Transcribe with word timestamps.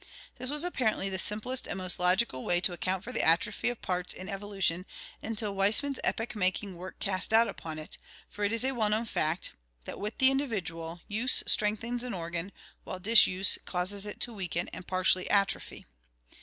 —This 0.39 0.49
was 0.49 0.65
ap 0.65 0.77
parently 0.77 1.11
the 1.11 1.19
simplest 1.19 1.67
and 1.67 1.77
most 1.77 1.99
logical 1.99 2.43
way 2.43 2.59
to 2.61 2.73
account 2.73 3.03
for 3.03 3.11
the 3.11 3.21
atrophy 3.21 3.69
of 3.69 3.83
parts 3.83 4.15
in 4.15 4.27
evolution 4.29 4.87
until 5.21 5.53
Weismann's 5.53 5.99
epoch 6.03 6.35
making 6.35 6.75
work 6.75 6.97
cast 6.99 7.29
doubt 7.29 7.47
upon 7.47 7.77
it, 7.77 7.99
for 8.27 8.43
it 8.43 8.51
is 8.51 8.63
a 8.65 8.71
well 8.71 8.89
known 8.89 9.05
fact 9.05 9.51
that, 9.85 9.99
with 9.99 10.17
the 10.17 10.31
individual, 10.31 11.01
use 11.07 11.43
strengthens 11.45 12.01
an 12.01 12.15
organ 12.15 12.51
while 12.83 12.99
disuse 12.99 13.59
causes 13.65 14.07
it 14.07 14.19
to 14.21 14.33
weaken 14.33 14.69
and 14.69 14.87
partially 14.87 15.29
atrophy. 15.29 15.85